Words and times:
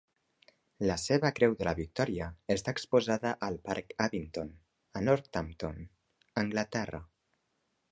La 0.91 0.93
seva 1.01 1.29
Creu 1.39 1.51
de 1.59 1.67
la 1.67 1.73
Victòria 1.79 2.29
està 2.55 2.73
exposada 2.77 3.35
al 3.49 3.59
parc 3.69 3.95
Abington, 4.07 4.51
a 4.97 5.05
Northampton, 5.11 5.81
Anglaterra. 6.47 7.05